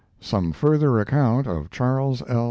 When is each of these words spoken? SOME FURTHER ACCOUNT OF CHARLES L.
SOME 0.19 0.51
FURTHER 0.51 0.99
ACCOUNT 0.99 1.45
OF 1.45 1.69
CHARLES 1.69 2.23
L. 2.27 2.39